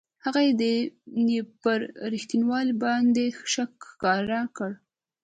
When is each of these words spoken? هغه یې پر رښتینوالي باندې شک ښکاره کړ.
هغه 0.25 0.39
یې 0.47 1.41
پر 1.61 1.79
رښتینوالي 2.13 2.73
باندې 2.83 3.25
شک 3.53 3.73
ښکاره 3.91 4.41
کړ. 4.57 4.71